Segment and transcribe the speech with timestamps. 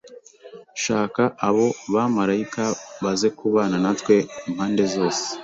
[0.83, 2.63] Shaka abo bamarayika
[3.03, 4.15] bazekubana natwe
[4.49, 5.25] impande zose